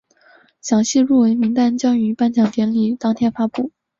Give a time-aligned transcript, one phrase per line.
[0.61, 3.71] 详细入围名单将于颁奖典礼当天公布。